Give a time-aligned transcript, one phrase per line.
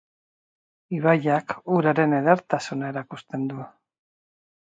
[0.99, 3.69] Ibaiak uraren edertasuna erakusten du.